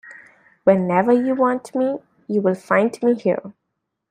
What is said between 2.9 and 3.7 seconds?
me here.